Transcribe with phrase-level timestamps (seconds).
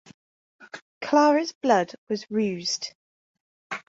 [1.03, 2.95] Clara’s blood was roused.